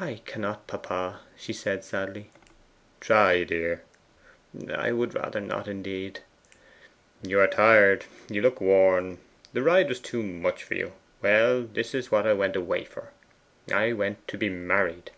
[0.00, 2.30] 'I cannot, papa,' she said sadly.
[3.00, 3.84] 'Try, dear.'
[4.68, 6.18] 'I would rather not, indeed.'
[7.22, 8.06] 'You are tired.
[8.28, 9.18] You look worn.
[9.52, 10.94] The ride was too much for you.
[11.22, 13.12] Well, this is what I went away for.
[13.72, 15.12] I went to be married!